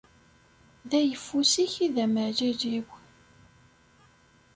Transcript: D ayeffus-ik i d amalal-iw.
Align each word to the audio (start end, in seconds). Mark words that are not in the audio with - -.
D 0.89 0.91
ayeffus-ik 0.99 1.73
i 1.85 1.87
d 1.93 1.95
amalal-iw. 2.05 2.87